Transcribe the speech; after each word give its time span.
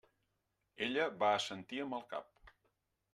Ella 0.85 1.05
va 1.25 1.29
assentir 1.41 1.83
amb 1.85 1.99
el 2.01 2.07
cap. 2.15 2.53